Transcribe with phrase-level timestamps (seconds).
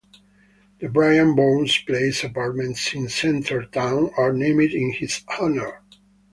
[0.79, 5.83] The Brian Bourns Place apartments in Centretown are named in his honour.